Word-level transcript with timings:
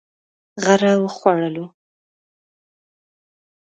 غره 0.63 0.93
و 1.03 1.07
خوړلو. 1.15 1.65